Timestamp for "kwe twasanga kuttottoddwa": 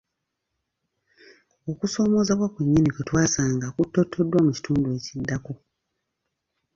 2.93-4.39